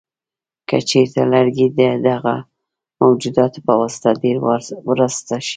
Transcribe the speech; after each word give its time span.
که 0.67 0.77
چېرته 0.89 1.21
لرګي 1.33 1.67
د 1.79 1.81
دغه 2.07 2.35
موجوداتو 3.01 3.59
په 3.67 3.73
واسطه 3.81 4.09
ډېر 4.21 4.37
وراسته 4.89 5.35
شي. 5.45 5.49